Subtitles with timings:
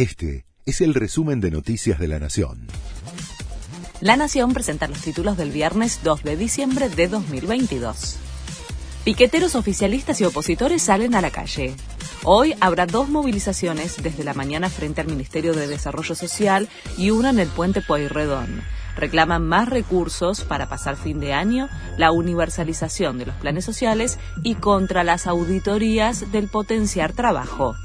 [0.00, 2.68] Este es el resumen de Noticias de la Nación.
[4.00, 8.16] La Nación presenta los títulos del viernes 2 de diciembre de 2022.
[9.04, 11.74] Piqueteros oficialistas y opositores salen a la calle.
[12.24, 17.28] Hoy habrá dos movilizaciones desde la mañana frente al Ministerio de Desarrollo Social y una
[17.28, 18.62] en el puente Pueyrredón.
[18.96, 24.54] Reclaman más recursos para pasar fin de año, la universalización de los planes sociales y
[24.54, 27.76] contra las auditorías del potenciar trabajo.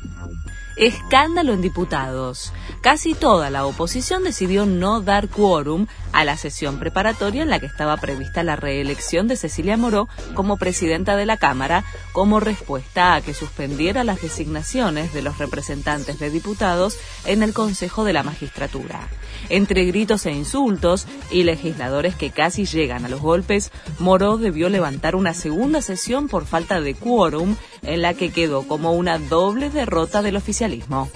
[0.76, 2.52] Escándalo en diputados.
[2.86, 7.66] Casi toda la oposición decidió no dar quórum a la sesión preparatoria en la que
[7.66, 13.22] estaba prevista la reelección de Cecilia Moró como presidenta de la Cámara, como respuesta a
[13.22, 19.08] que suspendiera las designaciones de los representantes de diputados en el Consejo de la Magistratura.
[19.50, 25.16] Entre gritos e insultos y legisladores que casi llegan a los golpes, Moró debió levantar
[25.16, 30.22] una segunda sesión por falta de quórum en la que quedó como una doble derrota
[30.22, 31.10] del oficialismo.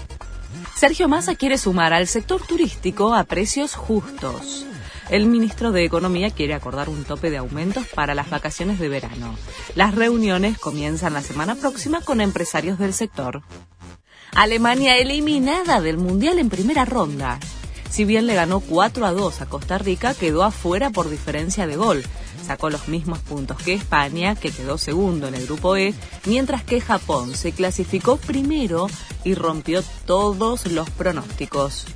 [0.76, 4.66] Sergio Massa quiere sumar al sector turístico a precios justos.
[5.10, 9.36] El ministro de Economía quiere acordar un tope de aumentos para las vacaciones de verano.
[9.74, 13.42] Las reuniones comienzan la semana próxima con empresarios del sector.
[14.34, 17.40] Alemania eliminada del Mundial en primera ronda.
[17.90, 21.74] Si bien le ganó 4 a 2 a Costa Rica, quedó afuera por diferencia de
[21.74, 22.04] gol.
[22.50, 25.94] Sacó los mismos puntos que España, que quedó segundo en el grupo E,
[26.26, 28.88] mientras que Japón se clasificó primero
[29.22, 31.86] y rompió todos los pronósticos.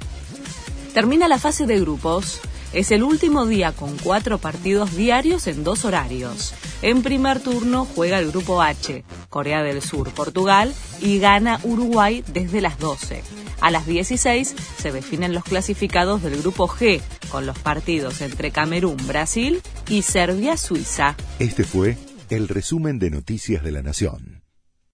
[0.93, 2.41] Termina la fase de grupos.
[2.73, 6.55] Es el último día con cuatro partidos diarios en dos horarios.
[6.83, 9.03] En primer turno juega el grupo H,
[9.35, 13.21] Corea del Sur, Portugal y gana Uruguay desde las 12.
[13.61, 17.01] A las 16 se definen los clasificados del grupo G,
[17.33, 21.17] con los partidos entre Camerún, Brasil y Serbia, Suiza.
[21.41, 21.99] Este fue
[22.31, 24.34] el resumen de Noticias de la Nación.